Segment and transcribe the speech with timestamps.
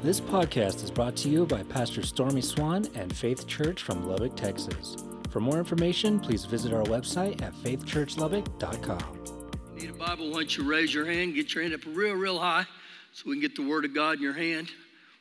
[0.00, 4.36] This podcast is brought to you by Pastor Stormy Swan and Faith Church from Lubbock,
[4.36, 4.96] Texas.
[5.30, 9.24] For more information, please visit our website at faithchurchlubbock.com.
[9.74, 10.28] Need a Bible?
[10.28, 12.64] Why don't you raise your hand, get your hand up real, real high
[13.12, 14.70] so we can get the Word of God in your hand.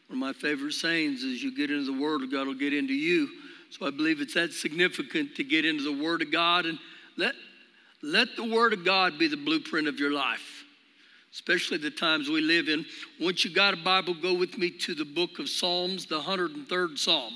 [0.10, 2.72] One of my favorite sayings is you get into the Word of God will get
[2.72, 3.30] into you.
[3.72, 6.78] So I believe it's that significant to get into the Word of God and
[7.18, 7.34] let,
[8.04, 10.57] let the Word of God be the blueprint of your life,
[11.34, 12.86] especially the times we live in.
[13.20, 16.98] Once you got a Bible, go with me to the book of Psalms, the 103rd
[16.98, 17.34] Psalm.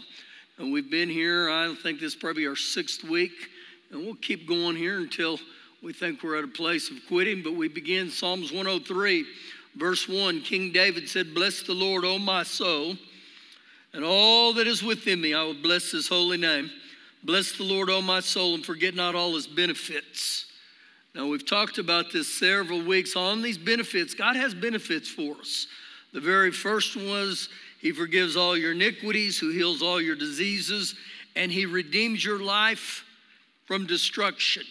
[0.58, 3.49] And we've been here, I think this is probably our sixth week,
[3.91, 5.40] and we'll keep going here until
[5.82, 7.41] we think we're at a place of quitting.
[7.44, 9.26] But we begin Psalms 103,
[9.76, 10.41] verse 1.
[10.41, 12.96] King David said, Bless the Lord, O my soul
[13.94, 16.71] and all that is within me, I will bless his holy name.
[17.23, 20.46] Bless the Lord, O my soul, and forget not all his benefits.
[21.13, 24.13] Now, we've talked about this several weeks on these benefits.
[24.13, 25.67] God has benefits for us.
[26.13, 27.49] The very first one was
[27.81, 30.95] He forgives all your iniquities, who heals all your diseases,
[31.35, 33.03] and He redeems your life
[33.65, 34.63] from destruction.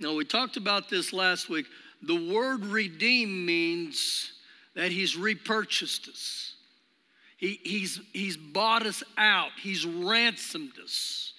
[0.00, 1.66] Now, we talked about this last week.
[2.02, 4.32] The word redeem means
[4.74, 6.54] that He's repurchased us.
[7.36, 11.34] He, he's, he's bought us out, He's ransomed us.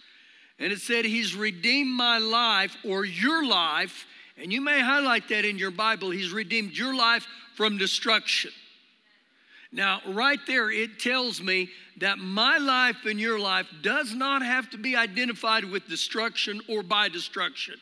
[0.60, 4.06] And it said, He's redeemed my life or your life.
[4.38, 6.10] And you may highlight that in your Bible.
[6.10, 8.52] He's redeemed your life from destruction.
[9.72, 14.70] Now, right there, it tells me that my life and your life does not have
[14.72, 17.76] to be identified with destruction or by destruction.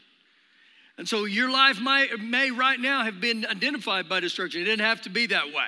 [0.98, 4.62] And so your life might, may right now have been identified by destruction.
[4.62, 5.68] It didn't have to be that way.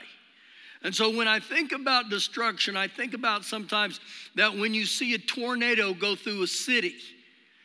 [0.84, 4.00] And so when I think about destruction, I think about sometimes
[4.36, 6.96] that when you see a tornado go through a city,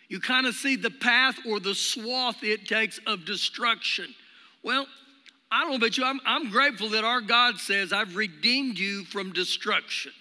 [0.09, 4.15] you kind of see the path or the swath it takes of destruction.
[4.63, 4.87] Well,
[5.51, 9.05] I don't know about you, I'm, I'm grateful that our God says, I've redeemed you
[9.05, 10.13] from destruction.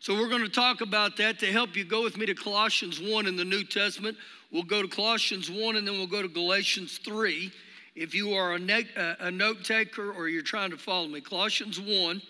[0.00, 1.84] So we're going to talk about that to help you.
[1.84, 4.16] Go with me to Colossians 1 in the New Testament.
[4.52, 7.52] We'll go to Colossians 1 and then we'll go to Galatians 3
[7.96, 11.80] if you are a, ne- a note taker or you're trying to follow me, Colossians
[11.80, 12.22] 1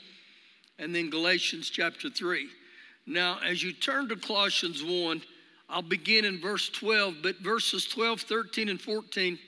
[0.79, 2.49] and then Galatians chapter 3.
[3.07, 5.23] Now, as you turn to Colossians 1,
[5.69, 9.39] I'll begin in verse 12, but verses 12, 13, and 14,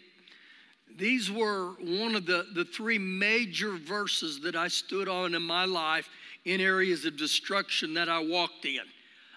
[0.96, 5.64] these were one of the, the three major verses that I stood on in my
[5.64, 6.08] life
[6.44, 8.80] in areas of destruction that I walked in.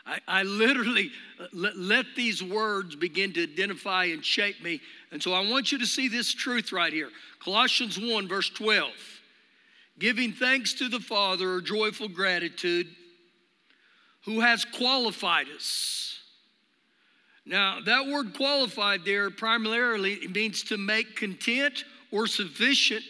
[0.05, 1.11] I, I literally
[1.53, 4.81] let, let these words begin to identify and shape me
[5.13, 8.89] and so I want you to see this truth right here Colossians 1, verse 12.
[9.99, 12.87] Giving thanks to the Father or joyful gratitude
[14.25, 16.12] who has qualified us.
[17.45, 23.03] Now, that word qualified there primarily means to make content or sufficient,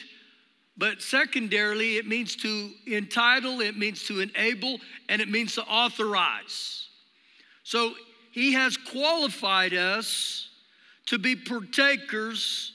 [0.75, 6.87] but secondarily, it means to entitle, it means to enable, and it means to authorize.
[7.63, 7.93] So,
[8.31, 10.49] He has qualified us
[11.07, 12.73] to be partakers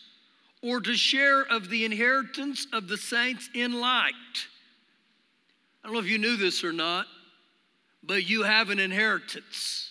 [0.62, 4.12] or to share of the inheritance of the saints in light.
[5.82, 7.06] I don't know if you knew this or not,
[8.02, 9.87] but you have an inheritance.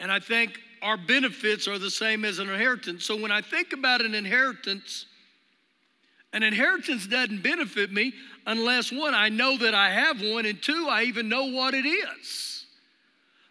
[0.00, 3.04] And I think our benefits are the same as an inheritance.
[3.04, 5.06] So when I think about an inheritance,
[6.32, 8.12] an inheritance doesn't benefit me
[8.46, 11.86] unless one, I know that I have one, and two, I even know what it
[11.86, 12.66] is.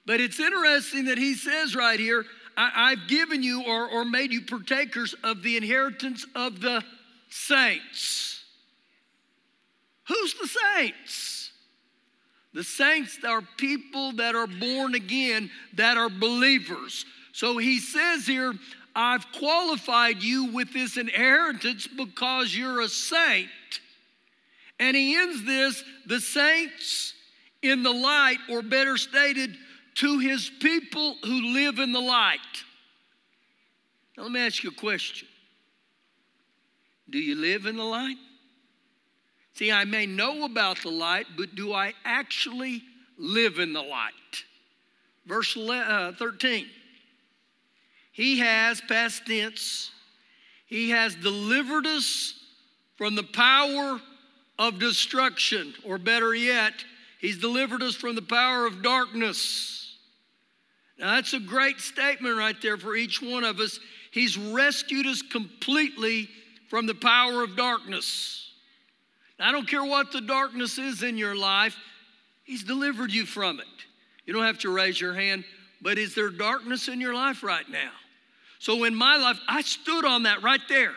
[0.05, 2.25] But it's interesting that he says right here,
[2.55, 6.83] I, have given you or, or made you partakers of the inheritance of the
[7.29, 8.43] saints.
[10.07, 11.36] Who's the saints?
[12.57, 17.05] The saints are people that are born again, that are believers.
[17.31, 18.51] So he says here,
[18.95, 23.47] I've qualified you with this inheritance because you're a saint.
[24.79, 27.13] And he ends this the saints
[27.61, 29.55] in the light, or better stated,
[29.97, 32.39] to his people who live in the light.
[34.17, 35.27] Now, let me ask you a question
[37.07, 38.17] Do you live in the light?
[39.57, 42.83] See, I may know about the light, but do I actually
[43.17, 44.13] live in the light?
[45.25, 46.67] Verse uh, 13.
[48.11, 49.89] He has, past tense,
[50.67, 52.35] He has delivered us
[52.97, 53.99] from the power
[54.59, 56.73] of destruction, or better yet,
[57.19, 59.97] He's delivered us from the power of darkness.
[60.99, 63.79] Now, that's a great statement right there for each one of us.
[64.11, 66.29] He's rescued us completely
[66.69, 68.46] from the power of darkness.
[69.39, 71.75] I don't care what the darkness is in your life,
[72.43, 73.65] He's delivered you from it.
[74.25, 75.43] You don't have to raise your hand,
[75.81, 77.91] but is there darkness in your life right now?
[78.59, 80.93] So, in my life, I stood on that right there.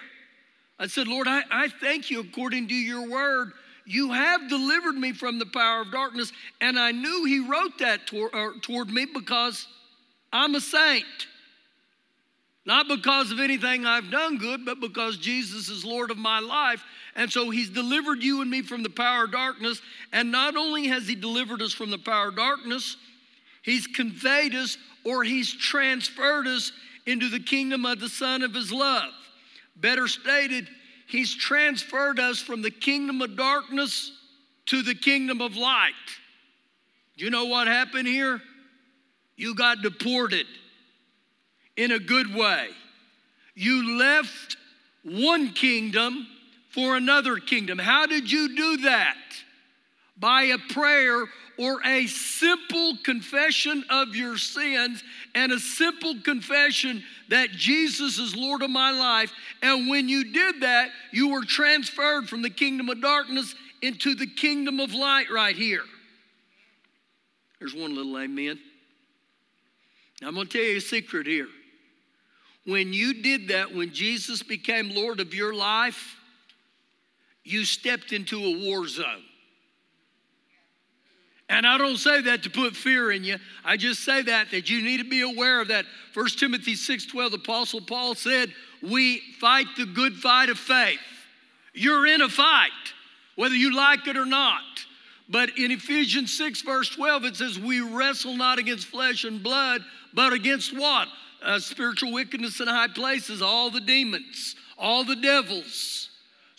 [0.78, 3.52] I said, Lord, I, I thank you according to your word.
[3.84, 6.32] You have delivered me from the power of darkness.
[6.60, 9.66] And I knew he wrote that toward me because
[10.32, 11.04] I'm a saint.
[12.66, 16.82] Not because of anything I've done good, but because Jesus is Lord of my life.
[17.16, 19.80] And so he's delivered you and me from the power of darkness.
[20.12, 22.96] And not only has he delivered us from the power of darkness,
[23.62, 26.72] he's conveyed us or he's transferred us
[27.06, 29.10] into the kingdom of the Son of his love.
[29.76, 30.68] Better stated,
[31.08, 34.12] he's transferred us from the kingdom of darkness
[34.66, 35.92] to the kingdom of light.
[37.16, 38.40] Do you know what happened here?
[39.36, 40.46] You got deported
[41.80, 42.68] in a good way.
[43.54, 44.58] You left
[45.02, 46.26] one kingdom
[46.68, 47.78] for another kingdom.
[47.78, 49.16] How did you do that?
[50.18, 51.24] By a prayer
[51.58, 55.02] or a simple confession of your sins
[55.34, 59.32] and a simple confession that Jesus is Lord of my life.
[59.62, 64.26] And when you did that, you were transferred from the kingdom of darkness into the
[64.26, 65.84] kingdom of light right here.
[67.58, 68.58] There's one little amen.
[70.20, 71.48] Now, I'm going to tell you a secret here.
[72.66, 76.16] When you did that, when Jesus became Lord of your life,
[77.44, 79.24] you stepped into a war zone.
[81.48, 83.36] And I don't say that to put fear in you.
[83.64, 85.84] I just say that that you need to be aware of that.
[86.14, 91.00] 1 Timothy 6:12, the Apostle Paul said, We fight the good fight of faith.
[91.72, 92.70] You're in a fight,
[93.34, 94.62] whether you like it or not.
[95.28, 99.82] But in Ephesians 6, verse 12, it says, We wrestle not against flesh and blood,
[100.12, 101.08] but against what?
[101.42, 106.10] Uh, spiritual wickedness in high places, all the demons, all the devils.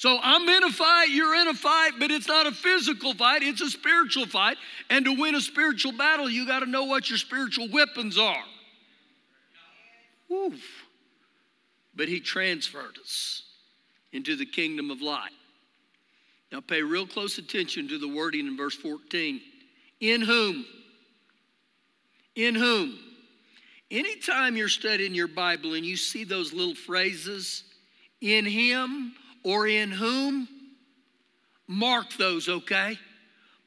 [0.02, 3.44] So I'm in a fight, you're in a fight, but it's not a physical fight,
[3.44, 4.58] it's a spiritual fight.
[4.90, 8.44] And to win a spiritual battle, you got to know what your spiritual weapons are.
[10.32, 10.60] Oof.
[11.96, 13.44] But he transferred us
[14.12, 15.30] into the kingdom of light.
[16.52, 19.40] Now pay real close attention to the wording in verse 14.
[20.00, 20.66] In whom?
[22.36, 22.98] In whom?
[23.92, 27.66] Anytime you're studying your Bible and you see those little phrases,
[28.22, 30.48] in him, or in whom,
[31.68, 32.98] mark those, okay?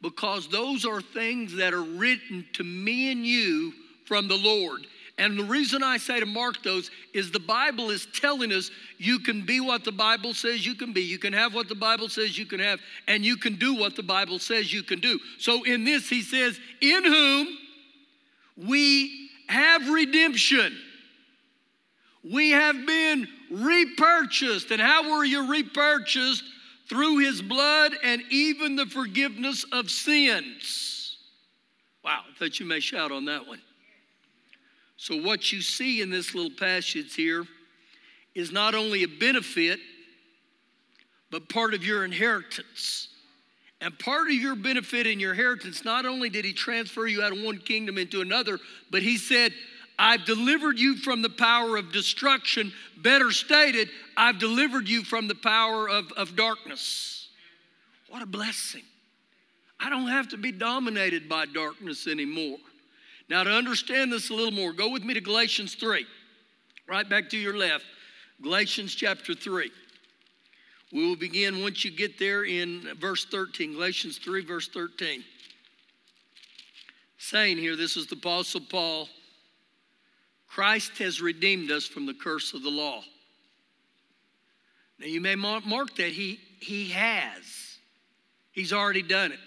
[0.01, 3.75] Because those are things that are written to me and you
[4.07, 4.87] from the Lord.
[5.19, 9.21] And the reason I say to mark those is the Bible is telling us you
[9.21, 11.03] can be what the Bible says you can be.
[11.03, 13.95] You can have what the Bible says you can have, and you can do what
[13.95, 15.21] the Bible says you can do.
[15.39, 17.59] So in this, he says, In whom
[18.57, 19.24] we
[19.55, 20.77] have redemption.
[22.23, 24.71] We have been repurchased.
[24.71, 26.43] And how were you repurchased?
[26.87, 31.17] Through his blood and even the forgiveness of sins.
[32.05, 33.63] Wow, I thought you may shout on that one.
[34.99, 37.47] So, what you see in this little passage here
[38.35, 39.81] is not only a benefit,
[41.31, 43.09] but part of your inheritance.
[43.85, 47.37] And part of your benefit and your inheritance, not only did he transfer you out
[47.37, 48.59] of one kingdom into another,
[48.91, 49.53] but he said,
[49.99, 52.73] I've delivered you from the power of destruction.
[52.97, 57.29] Better stated, I've delivered you from the power of, of darkness.
[58.09, 58.85] What a blessing.
[59.79, 62.57] I don't have to be dominated by darkness anymore.
[63.29, 66.07] Now, to understand this a little more, go with me to Galatians 3,
[66.89, 67.85] right back to your left.
[68.41, 69.71] Galatians chapter 3.
[70.95, 73.73] We will begin once you get there in verse 13.
[73.73, 75.25] Galatians 3, verse 13.
[77.19, 79.09] Saying here, this is the Apostle Paul
[80.47, 83.03] Christ has redeemed us from the curse of the law.
[85.01, 87.43] Now you may mark that he, he has.
[88.53, 89.41] He's already done it.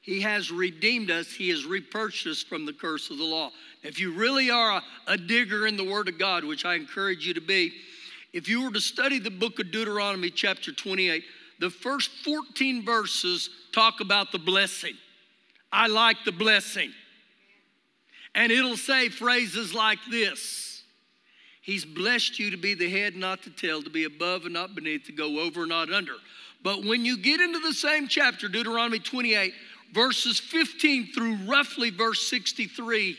[0.00, 1.30] He has redeemed us.
[1.30, 3.50] He has repurchased us from the curse of the law.
[3.82, 7.26] If you really are a, a digger in the Word of God, which I encourage
[7.26, 7.74] you to be,
[8.32, 11.24] if you were to study the book of Deuteronomy, chapter 28,
[11.58, 14.94] the first 14 verses talk about the blessing.
[15.72, 16.92] I like the blessing.
[18.34, 20.82] And it'll say phrases like this
[21.62, 24.74] He's blessed you to be the head, not the tail, to be above and not
[24.74, 26.14] beneath, to go over and not under.
[26.62, 29.52] But when you get into the same chapter, Deuteronomy 28,
[29.92, 33.16] verses 15 through roughly verse 63,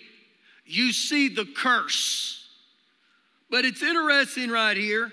[0.65, 2.40] you see the curse.
[3.51, 5.11] But it's interesting right here.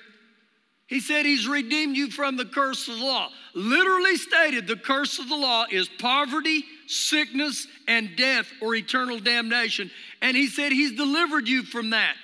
[0.87, 3.29] He said he's redeemed you from the curse of the law.
[3.55, 9.91] Literally stated, the curse of the law is poverty, sickness, and death or eternal damnation.
[10.23, 12.15] And he said, He's delivered you from that.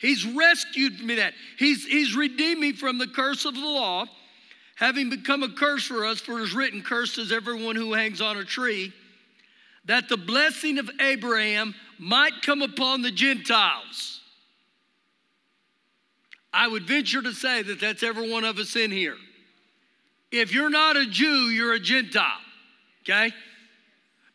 [0.00, 1.32] He's rescued me that.
[1.58, 4.04] He's, he's redeemed me from the curse of the law,
[4.74, 8.20] having become a curse for us, for it is written, Cursed is everyone who hangs
[8.20, 8.92] on a tree,
[9.86, 14.20] that the blessing of Abraham might come upon the Gentiles.
[16.54, 19.16] I would venture to say that that's every one of us in here.
[20.30, 22.40] if you're not a Jew, you're a Gentile,
[23.02, 23.32] okay?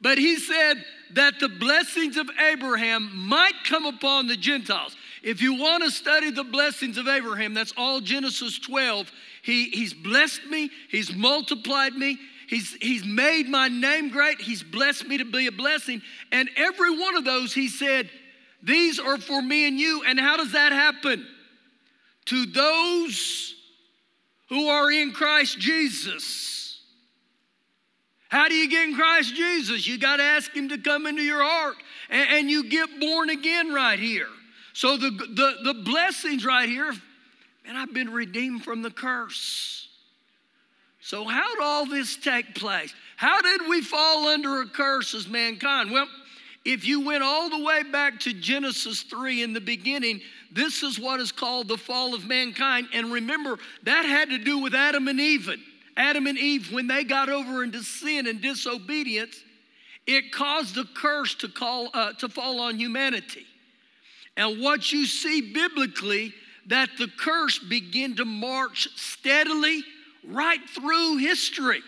[0.02, 0.84] But he said
[1.14, 4.96] that the blessings of Abraham might come upon the Gentiles.
[5.24, 9.12] If you want to study the blessings of Abraham, that's all Genesis 12.
[9.42, 15.08] He, he's blessed me, he's multiplied me, he's, he's made my name great, he's blessed
[15.08, 16.02] me to be a blessing.
[16.32, 18.10] And every one of those, he said,
[18.64, 20.04] These are for me and you.
[20.06, 21.26] And how does that happen?
[22.30, 23.56] To those
[24.50, 26.80] who are in Christ Jesus.
[28.30, 29.88] How do you get in Christ Jesus?
[29.88, 31.76] You got to ask Him to come into your heart,
[32.10, 34.28] and, and you get born again right here.
[34.74, 36.94] So the, the, the blessings right here,
[37.66, 39.88] and I've been redeemed from the curse.
[41.02, 42.94] So, how did all this take place?
[43.16, 45.92] How did we fall under a curse as mankind?
[45.92, 46.08] Well,
[46.70, 50.22] if you went all the way back to Genesis 3 in the beginning,
[50.52, 52.88] this is what is called the fall of mankind.
[52.94, 55.50] And remember, that had to do with Adam and Eve.
[55.98, 59.44] Adam and Eve, when they got over into sin and disobedience,
[60.06, 63.48] it caused a curse to, call, uh, to fall on humanity.
[64.38, 66.36] And what you see biblically,
[66.68, 69.84] that the curse began to march steadily
[70.24, 71.82] right through history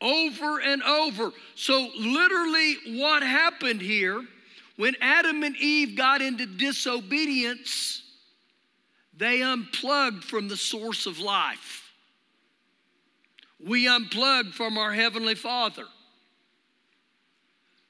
[0.00, 1.32] over and over.
[1.54, 4.24] So, literally, what happened here
[4.76, 8.02] when Adam and Eve got into disobedience,
[9.16, 11.90] they unplugged from the source of life.
[13.64, 15.86] We unplugged from our Heavenly Father.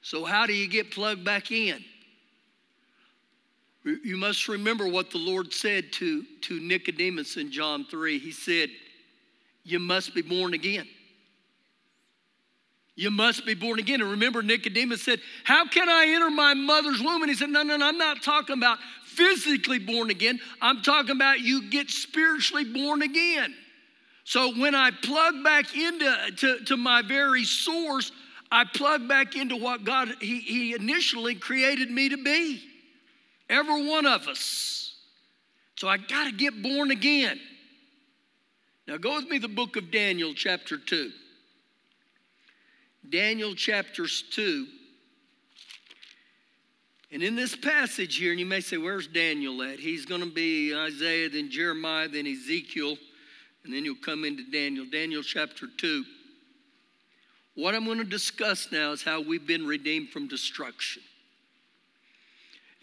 [0.01, 1.83] So, how do you get plugged back in?
[3.83, 8.19] You must remember what the Lord said to, to Nicodemus in John 3.
[8.19, 8.69] He said,
[9.63, 10.87] You must be born again.
[12.97, 14.01] You must be born again.
[14.01, 17.21] And remember, Nicodemus said, How can I enter my mother's womb?
[17.21, 20.39] And he said, No, no, no, I'm not talking about physically born again.
[20.63, 23.53] I'm talking about you get spiritually born again.
[24.23, 28.11] So when I plug back into to, to my very source,
[28.51, 32.63] I plug back into what God he, he initially created me to be.
[33.47, 34.95] Every one of us.
[35.75, 37.39] So I got to get born again.
[38.87, 41.11] Now go with me the book of Daniel, chapter 2.
[43.09, 44.67] Daniel chapters 2.
[47.11, 49.79] And in this passage here, and you may say, Where's Daniel at?
[49.79, 52.97] He's going to be Isaiah, then Jeremiah, then Ezekiel,
[53.63, 54.85] and then you'll come into Daniel.
[54.91, 56.03] Daniel chapter 2.
[57.55, 61.01] What I'm going to discuss now is how we've been redeemed from destruction.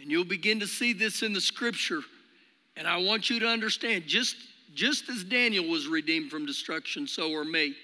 [0.01, 2.01] And you'll begin to see this in the scripture.
[2.77, 4.37] And I want you to understand just,
[4.75, 7.77] just as Daniel was redeemed from destruction, so are me.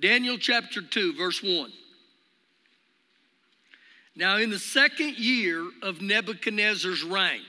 [0.00, 1.72] Daniel chapter 2, verse 1.
[4.14, 7.42] Now, in the second year of Nebuchadnezzar's reign,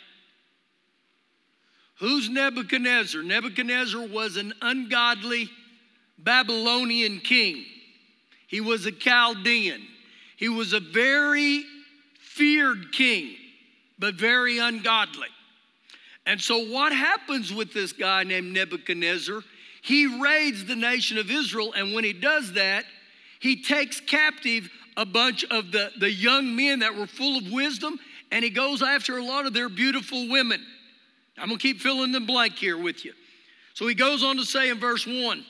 [1.99, 3.23] who's Nebuchadnezzar?
[3.23, 5.49] Nebuchadnezzar was an ungodly
[6.17, 7.65] Babylonian king,
[8.47, 9.81] he was a Chaldean,
[10.37, 11.63] he was a very
[12.19, 13.35] feared king,
[13.97, 15.27] but very ungodly.
[16.25, 19.43] And so, what happens with this guy named Nebuchadnezzar?
[19.81, 21.73] He raids the nation of Israel.
[21.73, 22.85] And when he does that,
[23.39, 27.99] he takes captive a bunch of the, the young men that were full of wisdom
[28.31, 30.63] and he goes after a lot of their beautiful women.
[31.37, 33.13] I'm gonna keep filling the blank here with you.
[33.73, 35.45] So he goes on to say in verse 1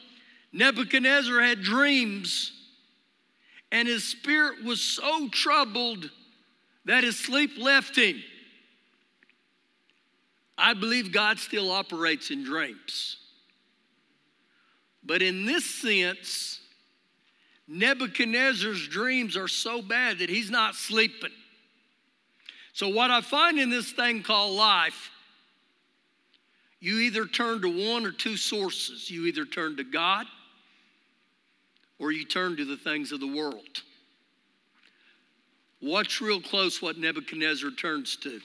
[0.52, 2.52] Nebuchadnezzar had dreams,
[3.72, 6.10] and his spirit was so troubled
[6.86, 8.22] that his sleep left him.
[10.58, 13.18] I believe God still operates in dreams.
[15.04, 16.60] But in this sense,
[17.68, 21.32] Nebuchadnezzar's dreams are so bad that he's not sleeping.
[22.74, 25.12] So, what I find in this thing called life,
[26.80, 29.12] you either turn to one or two sources.
[29.12, 30.26] You either turn to God
[32.00, 33.84] or you turn to the things of the world.
[35.82, 38.40] Watch real close what Nebuchadnezzar turns to.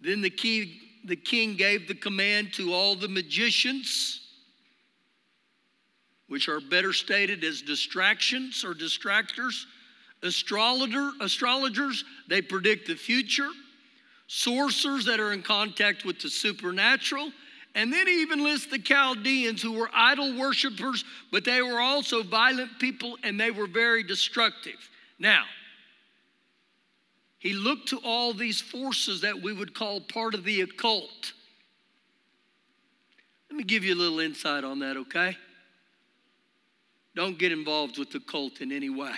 [0.00, 4.25] Then the, key, the king gave the command to all the magicians
[6.28, 9.64] which are better stated as distractions or distractors.
[10.22, 13.48] Astrologer, astrologers, they predict the future.
[14.26, 17.30] Sorcerers that are in contact with the supernatural.
[17.74, 22.22] And then he even lists the Chaldeans who were idol worshippers, but they were also
[22.22, 24.78] violent people and they were very destructive.
[25.18, 25.44] Now,
[27.38, 31.34] he looked to all these forces that we would call part of the occult.
[33.50, 35.36] Let me give you a little insight on that, okay?
[37.16, 39.14] Don't get involved with the cult in any way.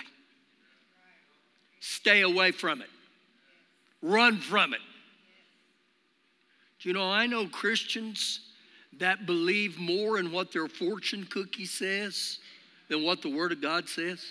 [1.81, 2.87] Stay away from it.
[4.01, 4.79] Run from it.
[6.79, 8.39] Do you know, I know Christians
[8.99, 12.39] that believe more in what their fortune cookie says
[12.87, 14.25] than what the Word of God says?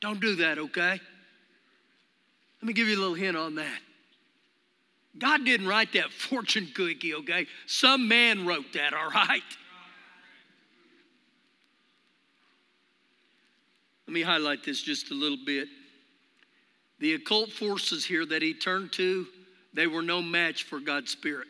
[0.00, 1.00] Don't do that, okay?
[2.60, 3.80] Let me give you a little hint on that.
[5.18, 7.46] God didn't write that fortune cookie, okay?
[7.66, 9.42] Some man wrote that, all right?
[14.12, 15.68] Let me highlight this just a little bit.
[16.98, 19.26] The occult forces here that he turned to,
[19.72, 21.48] they were no match for God's Spirit.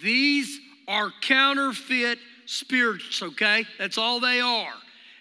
[0.00, 3.64] These are counterfeit spirits, okay?
[3.80, 4.72] That's all they are.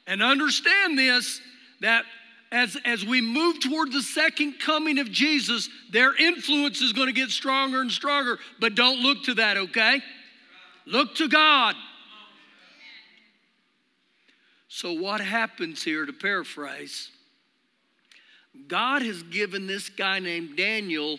[0.06, 1.41] And understand this
[1.82, 2.06] that
[2.51, 7.12] as, as we move toward the second coming of Jesus, their influence is going to
[7.12, 8.38] get stronger and stronger.
[8.60, 10.00] But don't look to that, okay?
[10.86, 11.74] Look to God.
[14.69, 17.09] So, what happens here, to paraphrase,
[18.67, 21.17] God has given this guy named Daniel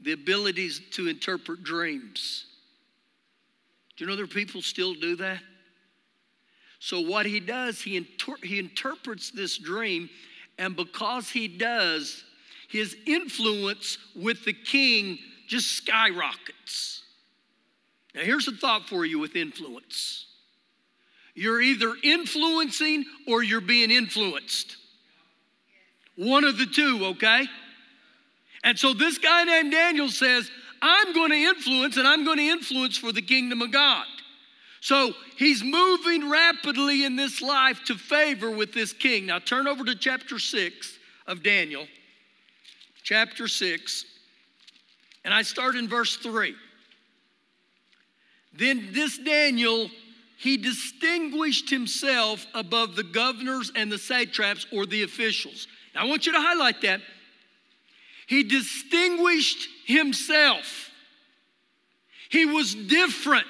[0.00, 2.46] the abilities to interpret dreams.
[3.96, 5.40] Do you know there are people still do that?
[6.78, 10.08] So, what he does, he, inter- he interprets this dream,
[10.56, 12.22] and because he does,
[12.68, 17.02] his influence with the king just skyrockets.
[18.14, 20.25] Now, here's a thought for you with influence
[21.36, 24.76] you're either influencing or you're being influenced.
[26.16, 27.46] One of the two, okay?
[28.64, 30.50] And so this guy named Daniel says,
[30.80, 34.06] I'm going to influence and I'm going to influence for the kingdom of God.
[34.80, 39.26] So he's moving rapidly in this life to favor with this king.
[39.26, 41.86] Now turn over to chapter 6 of Daniel.
[43.02, 44.04] Chapter 6.
[45.24, 46.54] And I start in verse 3.
[48.54, 49.90] Then this Daniel
[50.38, 55.66] he distinguished himself above the governors and the satraps or the officials.
[55.94, 57.00] Now, I want you to highlight that.
[58.26, 60.90] He distinguished himself.
[62.28, 63.46] He was different.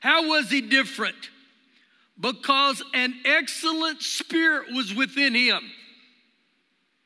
[0.00, 1.30] How was he different?
[2.18, 5.60] Because an excellent spirit was within him.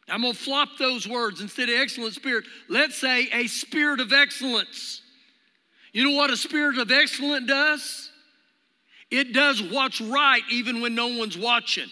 [0.09, 2.45] I'm going to flop those words instead of excellent spirit.
[2.69, 5.03] Let's say a spirit of excellence.
[5.93, 8.08] You know what a spirit of excellence does?
[9.11, 11.89] It does what's right even when no one's watching.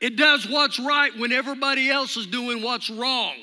[0.00, 3.34] It does what's right when everybody else is doing what's wrong.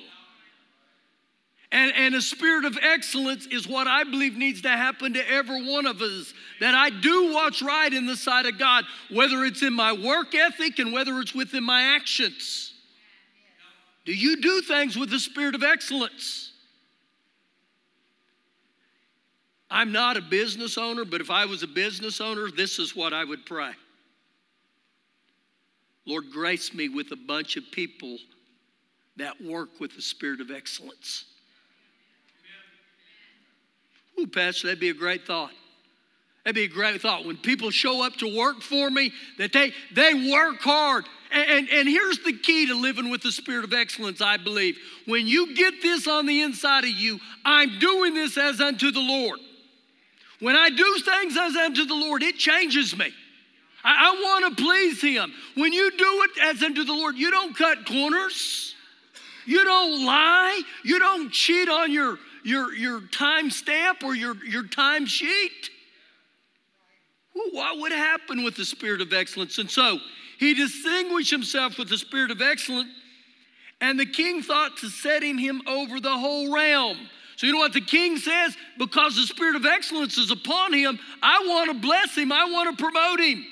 [1.71, 5.69] And, and a spirit of excellence is what I believe needs to happen to every
[5.69, 6.33] one of us.
[6.61, 10.33] That I do what's right in the sight of God, whether it's in my work
[10.33, 12.73] ethic and whether it's within my actions.
[14.05, 16.46] Do you do things with the spirit of excellence?
[19.69, 23.13] I'm not a business owner, but if I was a business owner, this is what
[23.13, 23.71] I would pray.
[26.05, 28.17] Lord, grace me with a bunch of people
[29.17, 31.25] that work with the spirit of excellence.
[34.19, 35.51] Ooh, Pastor, that'd be a great thought.
[36.43, 37.25] That'd be a great thought.
[37.25, 41.05] When people show up to work for me, that they, they work hard.
[41.31, 44.77] And, and, and here's the key to living with the spirit of excellence, I believe.
[45.07, 49.01] When you get this on the inside of you, I'm doing this as unto the
[49.01, 49.39] Lord.
[50.39, 53.11] When I do things as unto the Lord, it changes me.
[53.83, 55.33] I, I want to please Him.
[55.55, 58.75] When you do it as unto the Lord, you don't cut corners.
[59.45, 60.61] You don't lie.
[60.83, 65.69] You don't cheat on your, your, your time stamp or your, your time sheet.
[67.51, 69.57] what would happen with the spirit of excellence?
[69.57, 69.99] And so
[70.37, 72.89] he distinguished himself with the spirit of excellence,
[73.81, 76.97] and the king thought to setting him over the whole realm.
[77.37, 78.57] So, you know what the king says?
[78.79, 82.75] Because the spirit of excellence is upon him, I want to bless him, I want
[82.75, 83.45] to promote him.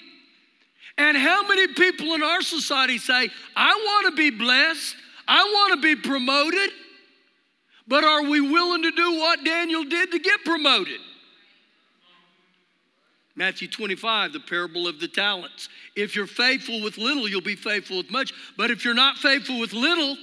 [0.97, 4.95] And how many people in our society say, I want to be blessed,
[5.27, 6.71] I want to be promoted,
[7.87, 10.99] but are we willing to do what Daniel did to get promoted?
[13.35, 15.69] Matthew 25, the parable of the talents.
[15.95, 18.33] If you're faithful with little, you'll be faithful with much.
[18.57, 20.17] But if you're not faithful with little,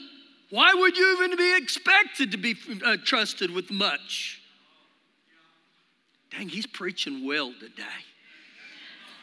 [0.52, 4.42] why would you even be expected to be uh, trusted with much?
[6.30, 7.82] Dang, he's preaching well today.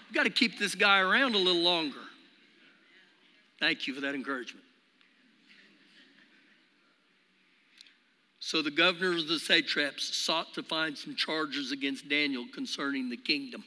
[0.08, 2.00] We've got to keep this guy around a little longer.
[3.60, 4.66] Thank you for that encouragement.
[8.40, 13.18] So the governors of the satraps sought to find some charges against Daniel concerning the
[13.18, 13.64] kingdom.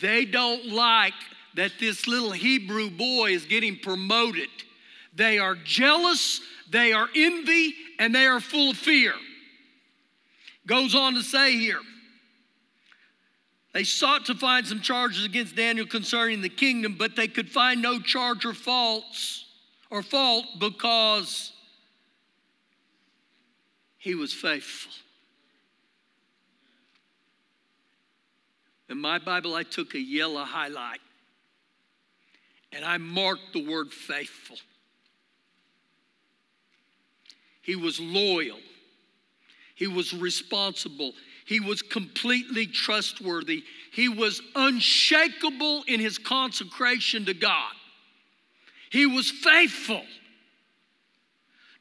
[0.00, 1.14] They don't like
[1.54, 4.48] that this little Hebrew boy is getting promoted
[5.14, 9.14] they are jealous, they are envy, and they are full of fear.
[10.66, 11.80] Goes on to say here,
[13.72, 17.80] they sought to find some charges against Daniel concerning the kingdom, but they could find
[17.80, 19.46] no charge or faults
[19.90, 21.52] or fault because
[23.96, 24.92] he was faithful.
[28.90, 31.00] In my Bible, I took a yellow highlight
[32.72, 34.56] and I marked the word faithful.
[37.62, 38.58] He was loyal.
[39.74, 41.12] He was responsible.
[41.44, 43.64] He was completely trustworthy.
[43.92, 47.72] He was unshakable in his consecration to God.
[48.90, 50.02] He was faithful.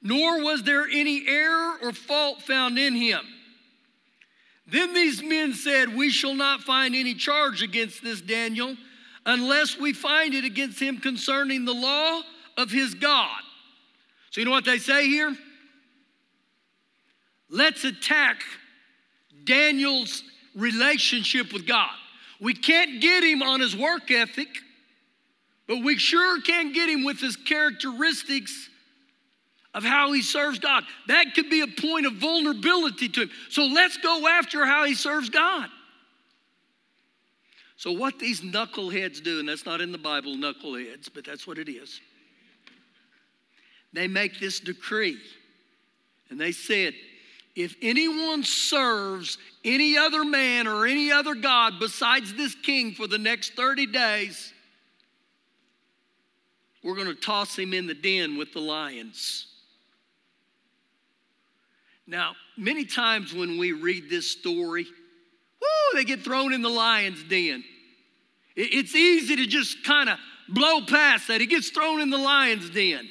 [0.02, 3.22] Nor was there any error or fault found in him.
[4.66, 8.76] Then these men said, We shall not find any charge against this Daniel
[9.26, 12.22] unless we find it against him concerning the law
[12.58, 13.42] of his God.
[14.32, 15.36] So, you know what they say here?
[17.52, 18.42] Let's attack
[19.44, 20.24] Daniel's
[20.56, 21.92] relationship with God.
[22.40, 24.48] We can't get him on his work ethic,
[25.68, 28.70] but we sure can get him with his characteristics
[29.74, 30.84] of how he serves God.
[31.08, 33.30] That could be a point of vulnerability to him.
[33.50, 35.70] So let's go after how he serves God.
[37.78, 41.58] So, what these knuckleheads do, and that's not in the Bible, knuckleheads, but that's what
[41.58, 42.00] it is.
[43.92, 45.18] They make this decree.
[46.30, 46.94] And they said,
[47.56, 53.18] if anyone serves any other man or any other God besides this king for the
[53.18, 54.54] next 30 days,
[56.84, 59.48] we're going to toss him in the den with the lions.
[62.08, 67.24] Now, many times when we read this story, whoo, they get thrown in the lion's
[67.24, 67.64] den.
[68.56, 70.18] It's easy to just kind of
[70.50, 71.40] blow past that.
[71.40, 73.10] He gets thrown in the lion's den.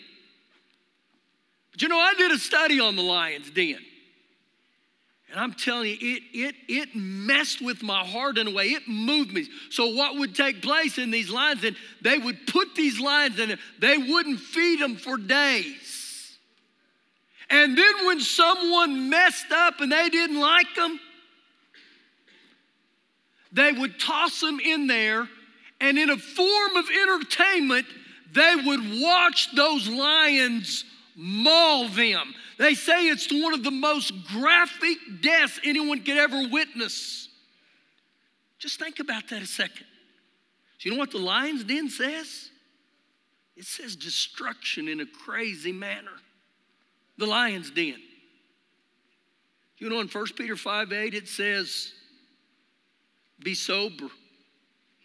[1.72, 3.79] But you know, I did a study on the lion's den.
[5.31, 8.71] And I'm telling you, it, it, it messed with my heart in a way.
[8.71, 9.47] It moved me.
[9.71, 11.62] So, what would take place in these lions?
[11.62, 16.37] And they would put these lions in, they wouldn't feed them for days.
[17.49, 20.99] And then when someone messed up and they didn't like them,
[23.53, 25.29] they would toss them in there,
[25.81, 27.87] and in a form of entertainment,
[28.33, 30.85] they would watch those lions
[31.16, 32.35] maul them.
[32.61, 37.31] They say it's one of the most graphic deaths anyone could ever witness.
[38.59, 39.87] Just think about that a second.
[40.79, 42.51] Do you know what the lion's den says?
[43.57, 46.12] It says destruction in a crazy manner
[47.16, 47.96] the lion's den.
[49.79, 51.94] You know, in 1 Peter 5 8, it says,
[53.42, 54.09] Be sober,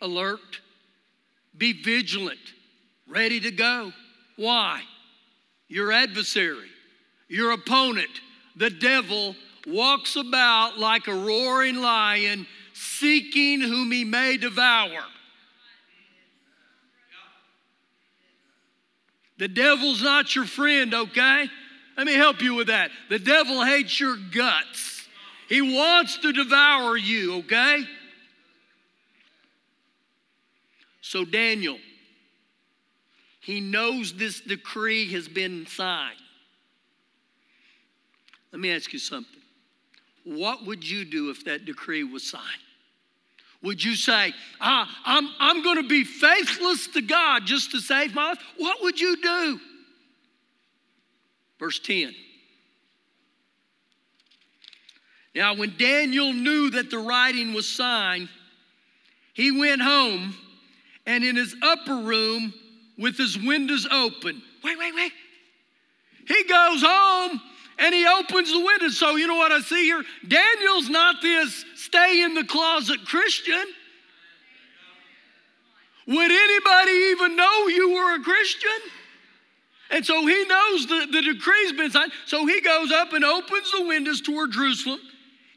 [0.01, 0.59] alert,
[1.57, 2.53] be vigilant,
[3.07, 3.93] ready to go.
[4.35, 4.81] Why?
[5.69, 6.69] Your adversary,
[7.27, 8.09] your opponent,
[8.55, 9.35] the devil,
[9.67, 15.01] walks about like a roaring lion, seeking whom he may devour.
[19.37, 21.49] The devil's not your friend, okay?
[21.97, 22.91] Let me help you with that.
[23.09, 25.07] The devil hates your guts.
[25.49, 27.83] He wants to devour you, okay?
[31.01, 31.77] So, Daniel,
[33.41, 36.17] he knows this decree has been signed.
[38.55, 39.41] Let me ask you something.
[40.23, 42.45] What would you do if that decree was signed?
[43.61, 48.15] Would you say, ah, I'm, I'm going to be faithless to God just to save
[48.15, 48.39] my life?
[48.55, 49.59] What would you do?
[51.59, 52.15] Verse 10.
[55.35, 58.29] Now, when Daniel knew that the writing was signed,
[59.33, 60.33] he went home
[61.05, 62.53] and in his upper room
[62.97, 64.41] with his windows open.
[64.63, 65.11] Wait, wait, wait.
[66.25, 67.41] He goes home
[67.77, 68.89] and he opens the window.
[68.89, 70.03] So, you know what I see here?
[70.27, 73.65] Daniel's not this stay in the closet Christian.
[76.07, 78.69] Would anybody even know you were a Christian?
[79.91, 82.11] And so he knows the, the decree's been signed.
[82.25, 84.99] So he goes up and opens the windows toward Jerusalem.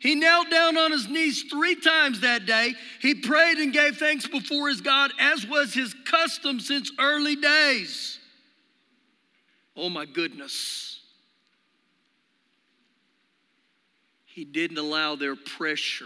[0.01, 2.75] He knelt down on his knees three times that day.
[3.01, 8.19] He prayed and gave thanks before his God, as was his custom since early days.
[9.77, 10.88] Oh my goodness.
[14.39, 16.05] He didn't allow their pressure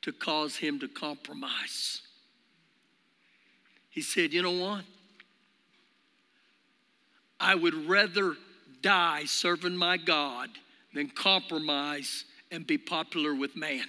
[0.00, 2.00] to cause him to compromise.
[3.90, 4.84] He said, You know what?
[7.38, 8.36] I would rather
[8.80, 10.48] die serving my God
[10.94, 13.84] than compromise and be popular with man.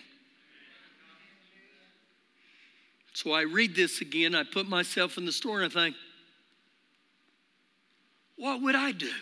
[3.14, 5.96] So I read this again, I put myself in the store and I think,
[8.36, 9.14] what would I do?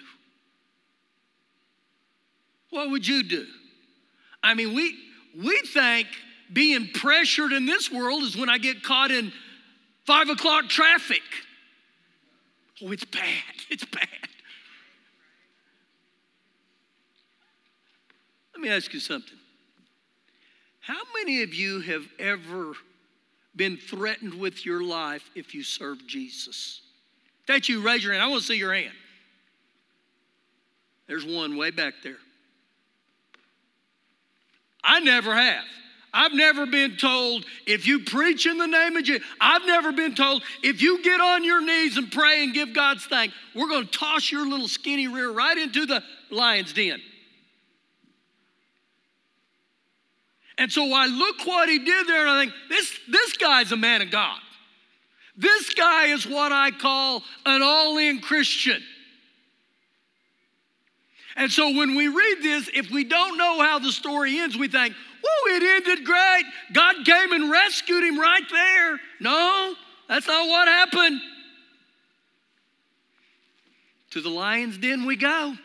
[2.76, 3.48] What would you do?
[4.44, 4.94] I mean, we,
[5.42, 6.08] we think
[6.52, 9.32] being pressured in this world is when I get caught in
[10.04, 11.22] five o'clock traffic.
[12.84, 13.24] Oh, it's bad.
[13.70, 14.08] It's bad.
[18.54, 19.38] Let me ask you something.
[20.82, 22.74] How many of you have ever
[23.56, 26.82] been threatened with your life if you serve Jesus?
[27.48, 28.24] That you raise your hand.
[28.24, 28.94] I want to see your hand.
[31.08, 32.18] There's one way back there.
[34.86, 35.64] I never have.
[36.14, 40.16] I've never been told if you preach in the name of Jesus, I've never been
[40.16, 43.86] told if you get on your knees and pray and give God's thanks, we're going
[43.86, 47.02] to toss your little skinny rear right into the lion's den.
[50.58, 53.78] And so I look what he did there and I think, this, this guy's a
[53.78, 54.40] man of God.
[55.36, 58.82] This guy is what I call an all in Christian.
[61.36, 64.68] And so when we read this, if we don't know how the story ends, we
[64.68, 64.94] think,
[65.24, 66.44] whoa, it ended great.
[66.74, 69.00] God came and rescued him right there.
[69.20, 69.74] No,
[70.08, 71.20] that's not what happened.
[74.12, 75.56] To the lion's den we go.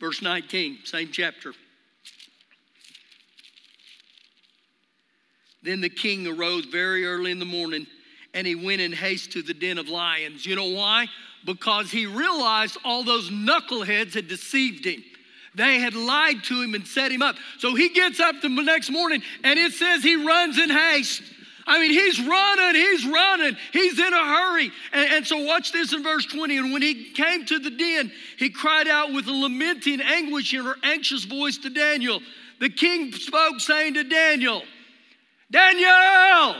[0.00, 1.52] Verse 19, same chapter.
[5.62, 7.86] Then the king arose very early in the morning
[8.34, 10.44] and he went in haste to the den of lions.
[10.44, 11.06] You know why?
[11.44, 15.02] Because he realized all those knuckleheads had deceived him.
[15.54, 17.36] They had lied to him and set him up.
[17.58, 21.22] So he gets up the next morning and it says he runs in haste.
[21.68, 24.72] I mean, he's running, he's running, he's in a hurry.
[24.90, 26.56] And, and, so, watch this in verse 20.
[26.56, 30.66] And when he came to the den, he cried out with a lamenting, anguish, in
[30.66, 32.20] an anxious voice to Daniel.
[32.58, 34.62] The king spoke, saying to Daniel,
[35.50, 36.56] Daniel,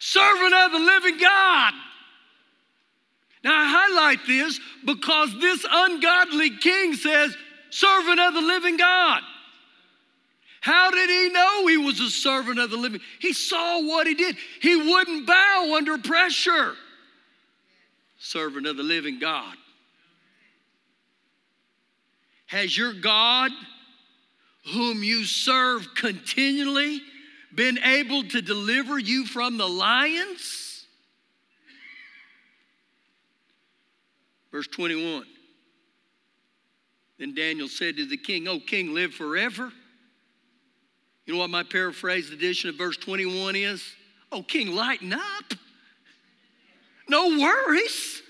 [0.00, 1.74] servant of the living God.
[3.44, 7.36] Now I highlight this because this ungodly king says,
[7.70, 9.22] servant of the living God.
[10.60, 13.00] How did he know he was a servant of the living?
[13.18, 14.36] He saw what he did.
[14.60, 16.74] He wouldn't bow under pressure.
[18.18, 19.54] Servant of the living God.
[22.46, 23.52] Has your God,
[24.74, 27.00] whom you serve continually,
[27.54, 30.86] been able to deliver you from the lions?
[34.52, 35.24] Verse 21.
[37.18, 39.70] Then Daniel said to the king, Oh, king, live forever.
[41.26, 43.84] You know what my paraphrased edition of verse 21 is?
[44.32, 45.54] Oh, king, lighten up.
[47.08, 48.22] No worries.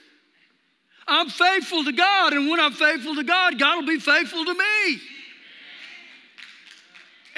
[1.06, 4.54] I'm faithful to God, and when I'm faithful to God, God will be faithful to
[4.54, 5.00] me.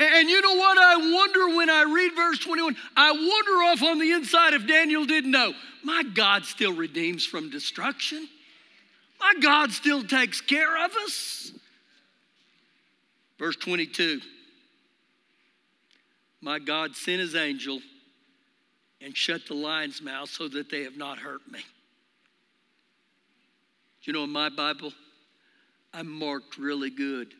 [0.02, 0.78] And you know what?
[0.78, 5.04] I wonder when I read verse 21, I wonder off on the inside if Daniel
[5.04, 5.52] didn't know.
[5.84, 8.28] My God still redeems from destruction.
[9.20, 11.52] My God still takes care of us.
[13.38, 14.20] Verse 22
[16.40, 17.80] My God sent his angel
[19.00, 21.60] and shut the lion's mouth so that they have not hurt me.
[24.02, 24.92] You know, in my Bible,
[25.92, 27.34] I'm marked really good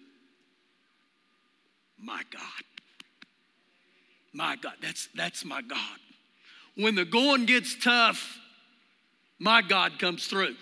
[2.03, 2.43] my God.
[4.33, 4.75] My God.
[4.83, 5.99] That's, that's my God.
[6.77, 8.38] When the going gets tough,
[9.38, 10.57] my God comes through.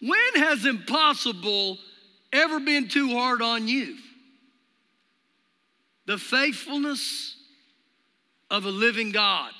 [0.00, 1.78] When has impossible
[2.32, 3.96] ever been too hard on you?
[6.06, 7.36] The faithfulness
[8.50, 9.52] of a living God,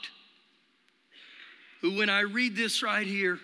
[1.81, 3.39] who, when I read this right here,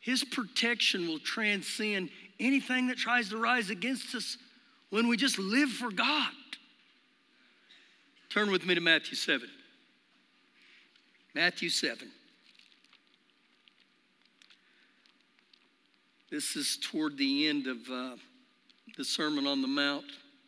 [0.00, 4.36] his protection will transcend anything that tries to rise against us
[4.94, 6.30] when we just live for God.
[8.30, 9.48] Turn with me to Matthew 7.
[11.34, 12.08] Matthew 7.
[16.30, 18.16] This is toward the end of uh,
[18.96, 20.04] the Sermon on the Mount.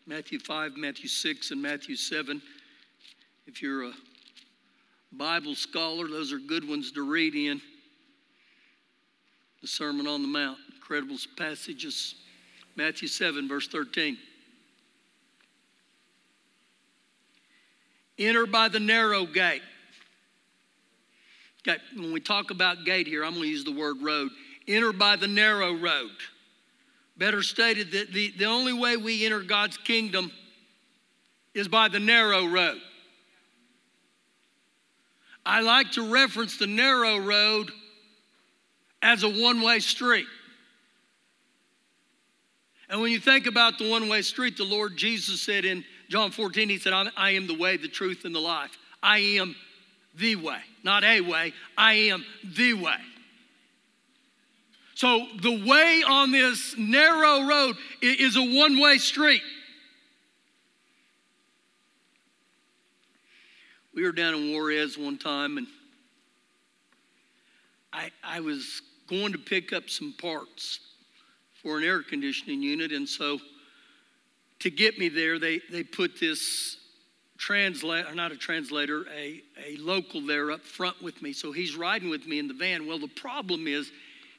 [0.06, 2.40] Matthew 5, Matthew 6, and Matthew 7.
[3.48, 3.92] If you're a
[5.10, 7.60] Bible scholar, those are good ones to read in.
[9.60, 12.14] The Sermon on the Mount, incredible passages.
[12.76, 14.16] Matthew 7, verse 13.
[18.18, 19.62] Enter by the narrow gate.
[21.66, 24.30] Okay, when we talk about gate here, I'm going to use the word road.
[24.68, 26.10] Enter by the narrow road.
[27.16, 30.30] Better stated that the, the only way we enter God's kingdom
[31.54, 32.80] is by the narrow road.
[35.44, 37.70] I like to reference the narrow road
[39.02, 40.26] as a one way street.
[42.88, 46.30] And when you think about the one way street, the Lord Jesus said in John
[46.30, 48.76] 14, he said, I am the way, the truth, and the life.
[49.02, 49.56] I am
[50.16, 51.52] the way, not a way.
[51.76, 52.96] I am the way.
[54.94, 59.42] So the way on this narrow road is a one way street.
[63.94, 65.66] We were down in Juarez one time, and
[67.92, 70.80] I, I was going to pick up some parts
[71.62, 72.92] for an air conditioning unit.
[72.92, 73.38] And so
[74.60, 76.76] to get me there, they, they put this
[77.38, 81.32] translator, not a translator, a, a local there up front with me.
[81.32, 82.86] So he's riding with me in the van.
[82.86, 83.90] Well, the problem is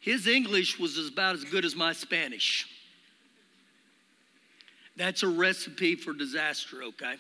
[0.01, 2.67] his English was about as good as my Spanish.
[4.95, 7.15] That's a recipe for disaster, okay?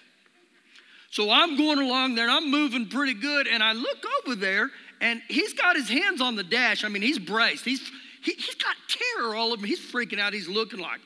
[1.11, 3.47] So I'm going along there and I'm moving pretty good.
[3.47, 6.83] And I look over there and he's got his hands on the dash.
[6.83, 7.63] I mean, he's braced.
[7.63, 7.81] He's,
[8.23, 9.67] he, has got terror all over him.
[9.67, 10.33] He's freaking out.
[10.33, 10.99] He's looking like.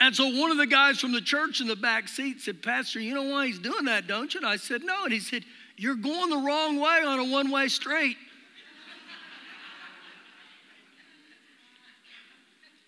[0.00, 3.00] And so one of the guys from the church in the back seat said, Pastor,
[3.00, 4.40] you know why he's doing that, don't you?
[4.40, 5.04] And I said, No.
[5.04, 5.44] And he said,
[5.76, 8.16] You're going the wrong way on a one way street.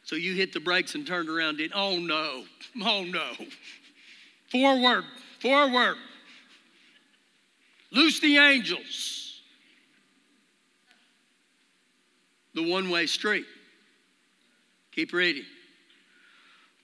[0.07, 1.57] So you hit the brakes and turned around.
[1.57, 2.45] Did oh no,
[2.85, 3.33] oh no,
[4.53, 5.05] forward,
[5.41, 5.97] forward.
[7.91, 9.41] Loose the angels.
[12.55, 13.47] The one way street.
[14.93, 15.45] Keep reading.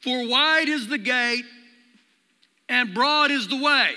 [0.02, 1.44] For wide is the gate
[2.68, 3.92] and broad is the way.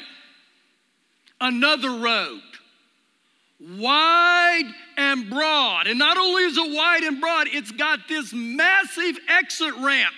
[1.42, 2.42] Another road
[3.60, 5.88] wide and broad.
[5.88, 10.14] And not only is it wide and broad, it's got this massive exit ramp.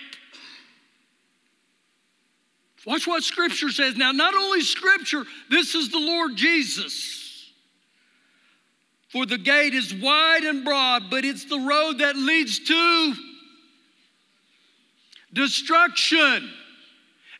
[2.86, 3.96] Watch what Scripture says.
[3.96, 7.50] Now, not only Scripture, this is the Lord Jesus.
[9.08, 13.14] For the gate is wide and broad, but it's the road that leads to
[15.32, 16.50] destruction.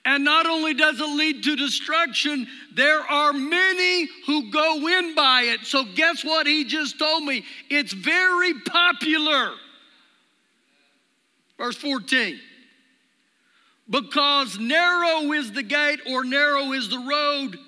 [0.04, 5.42] And not only does it lead to destruction, there are many who go in by
[5.42, 5.66] it.
[5.66, 7.44] So, guess what he just told me?
[7.68, 9.50] It's very popular.
[11.58, 12.40] Verse 14.
[13.90, 17.58] Because narrow is the gate or narrow is the road,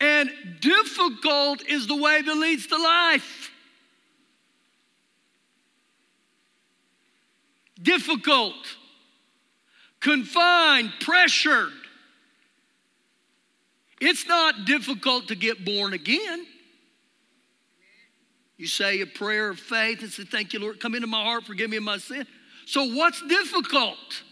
[0.00, 3.50] and difficult is the way that leads to life.
[7.82, 8.54] Difficult
[10.04, 11.72] confined, pressured.
[14.00, 16.46] It's not difficult to get born again.
[18.58, 21.44] You say a prayer of faith and say, Thank you, Lord, come into my heart,
[21.44, 22.26] forgive me of my sin.
[22.66, 24.22] So, what's difficult?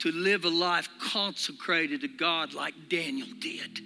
[0.00, 3.80] To live a life consecrated to God like Daniel did.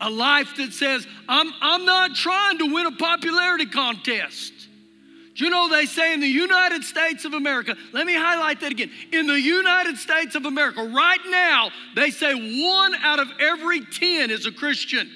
[0.00, 4.69] A life that says, I'm, I'm not trying to win a popularity contest.
[5.40, 8.72] Do you know they say in the United States of America, let me highlight that
[8.72, 8.90] again.
[9.10, 12.34] In the United States of America, right now, they say
[12.70, 15.10] one out of every 10 is a Christian.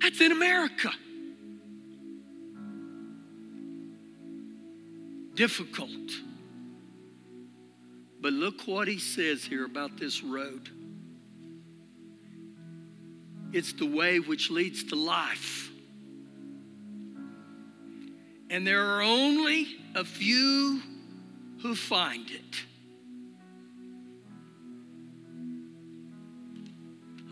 [0.00, 0.92] That's in America.
[5.34, 6.12] Difficult.
[8.20, 10.70] But look what he says here about this road.
[13.52, 15.67] It's the way which leads to life
[18.50, 20.80] and there are only a few
[21.62, 22.62] who find it.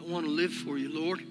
[0.01, 1.23] I want to live for you, Lord.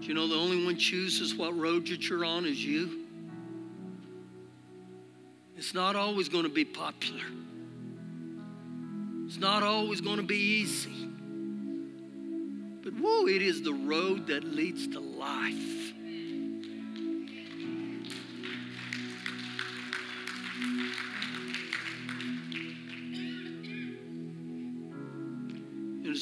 [0.00, 3.06] You know the only one chooses what road that you're on is you?
[5.56, 7.24] It's not always going to be popular.
[9.26, 11.08] It's not always going to be easy.
[12.84, 15.75] But whoa, it is the road that leads to life.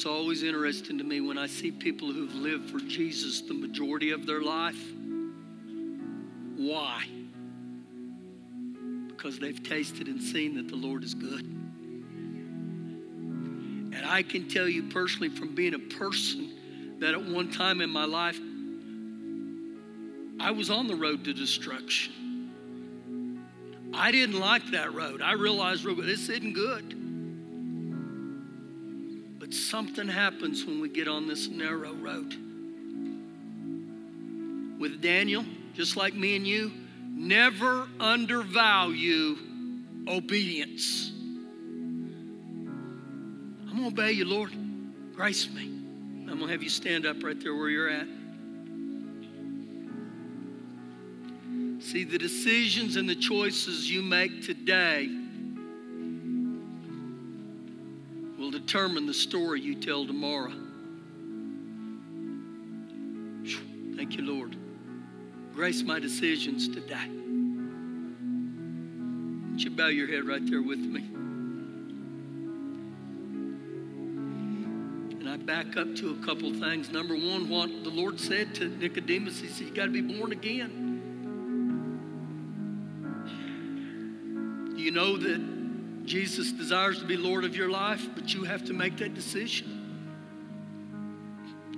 [0.05, 4.11] It's always interesting to me when I see people who've lived for Jesus the majority
[4.11, 4.77] of their life.
[6.55, 7.03] Why?
[9.07, 11.41] Because they've tasted and seen that the Lord is good.
[13.95, 16.51] And I can tell you personally from being a person
[16.99, 18.39] that at one time in my life,
[20.39, 22.13] I was on the road to destruction.
[23.91, 25.23] I didn't like that road.
[25.23, 27.04] I realized this isn't good
[29.53, 32.33] something happens when we get on this narrow road.
[34.79, 36.71] With Daniel, just like me and you,
[37.09, 39.37] never undervalue
[40.07, 41.11] obedience.
[43.67, 44.51] I'm going to obey you, Lord.
[45.15, 45.63] Grace me.
[45.63, 48.07] I'm going to have you stand up right there where you're at.
[51.81, 55.09] See, the decisions and the choices you make today
[58.75, 60.51] determine the story you tell tomorrow.
[63.95, 64.57] Thank you, Lord.
[65.53, 67.07] Grace my decisions today.
[69.49, 70.99] Would you bow your head right there with me?
[75.19, 76.91] And I back up to a couple things.
[76.91, 80.33] Number one, what the Lord said to Nicodemus, he said, You got to be born
[80.33, 80.81] again.
[84.75, 85.54] You know that
[86.05, 89.81] Jesus desires to be Lord of your life, but you have to make that decision.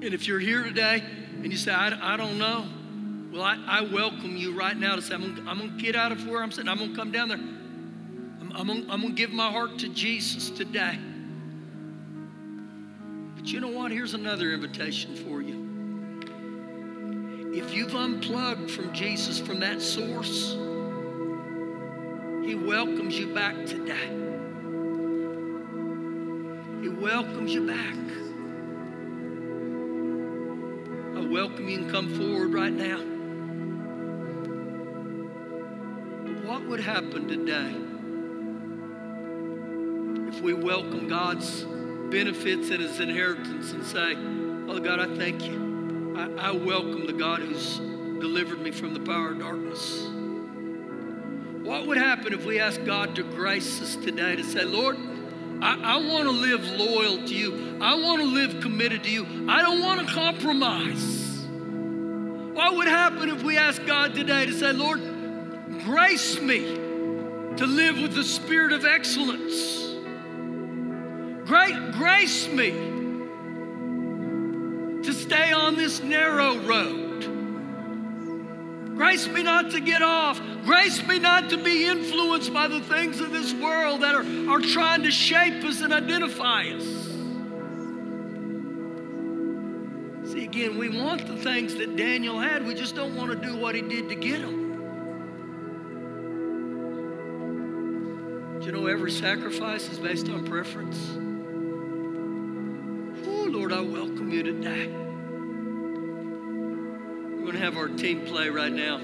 [0.02, 1.02] And if you're here today
[1.42, 2.66] and you say, I, I don't know,
[3.32, 6.28] well, I, I, welcome you right now to say, I'm I'm gonna, get out of
[6.28, 6.70] where I'm sitting.
[6.70, 7.38] I'm going to come down there.
[7.38, 10.98] I'm, I'm I'm gonna give my heart to Jesus today.
[13.36, 13.92] But you know what?
[13.92, 15.66] Here's another invitation for you.
[17.54, 20.56] If you've unplugged from Jesus, from that source,
[22.48, 24.08] He welcomes you back today.
[26.82, 27.98] He welcomes you back.
[31.18, 33.00] I welcome you and come forward right now.
[36.24, 37.76] But what would happen today
[40.30, 41.64] if we welcome God's
[42.10, 44.16] benefits and His inheritance and say,
[44.66, 46.16] Father God, I thank you.
[46.18, 50.17] I, I welcome the God who's delivered me from the power of darkness.
[51.68, 54.96] What would happen if we asked God to grace us today to say, Lord,
[55.62, 57.78] I, I want to live loyal to you.
[57.82, 59.26] I want to live committed to you.
[59.50, 61.46] I don't want to compromise.
[62.56, 65.02] What would happen if we asked God today to say, Lord,
[65.84, 66.62] grace me
[67.58, 69.94] to live with the spirit of excellence?
[71.50, 72.72] Great, grace me
[75.04, 77.17] to stay on this narrow road.
[78.98, 80.42] Grace me not to get off.
[80.66, 84.60] Grace me not to be influenced by the things of this world that are, are
[84.60, 86.84] trying to shape us and identify us.
[90.32, 93.56] See, again, we want the things that Daniel had, we just don't want to do
[93.56, 94.64] what he did to get them.
[98.60, 100.98] Do you know every sacrifice is based on preference?
[103.28, 105.07] Oh, Lord, I welcome you today
[107.48, 109.00] going to have our team play right now.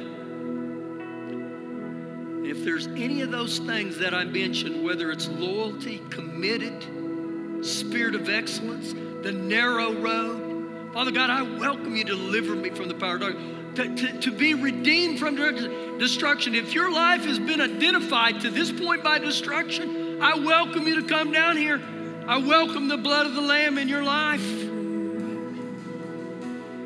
[2.44, 8.28] If there's any of those things that I mentioned, whether it's loyalty, committed, spirit of
[8.28, 8.92] excellence,
[9.24, 13.22] the narrow road, Father God, I welcome you to deliver me from the power of
[13.22, 13.76] darkness.
[13.76, 15.38] To, to, to be redeemed from
[15.98, 16.54] destruction.
[16.54, 21.08] If your life has been identified to this point by destruction, I welcome you to
[21.08, 21.82] come down here.
[22.28, 24.53] I welcome the blood of the Lamb in your life.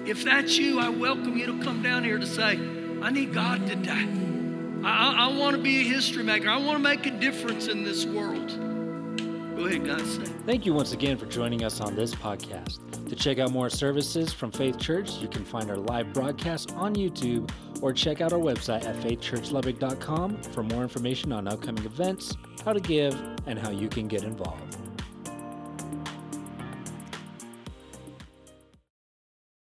[0.08, 2.58] If that's you, I welcome you to come down here to say,
[3.02, 4.08] I need God today.
[4.82, 6.50] I, I want to be a history maker.
[6.50, 8.48] I want to make a difference in this world.
[9.58, 10.18] Go ahead, guys.
[10.46, 12.80] Thank you once again for joining us on this podcast.
[13.10, 16.96] To check out more services from Faith Church, you can find our live broadcast on
[16.96, 17.52] YouTube
[17.82, 22.80] or check out our website at faithchurchlubbock.com for more information on upcoming events, how to
[22.80, 23.14] give,
[23.46, 24.78] and how you can get involved.